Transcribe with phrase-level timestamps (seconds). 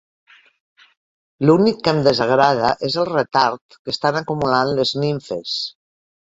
[1.47, 5.57] L'únic que em desagrada és el retard que estan acumulant les nimfes.